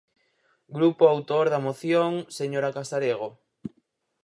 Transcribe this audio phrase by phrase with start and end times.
[0.77, 3.29] Grupo autor da moción, señora Casarego.